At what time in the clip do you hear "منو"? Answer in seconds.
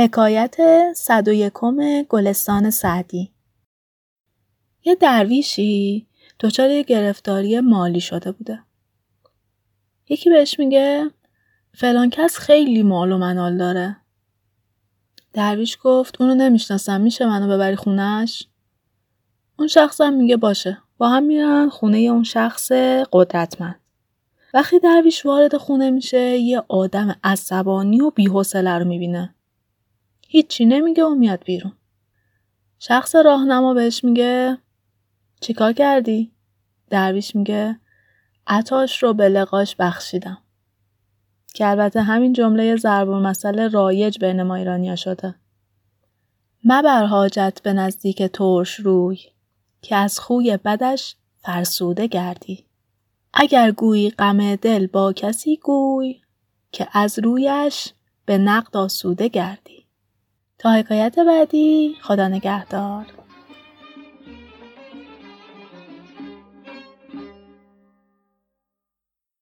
17.26-17.54